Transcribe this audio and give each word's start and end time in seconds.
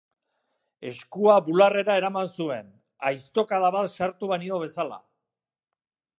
Eskua 0.91 1.35
bularrera 1.49 1.97
eraman 2.01 2.31
zuen, 2.39 2.73
aiztokada 3.11 3.71
bat 3.77 3.95
sartu 4.01 4.33
banio 4.35 4.61
bezala. 4.65 5.01